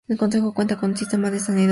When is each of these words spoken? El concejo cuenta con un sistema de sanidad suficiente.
El 0.07 0.17
concejo 0.17 0.51
cuenta 0.53 0.77
con 0.77 0.91
un 0.91 0.97
sistema 0.97 1.29
de 1.29 1.37
sanidad 1.39 1.39
suficiente. 1.39 1.69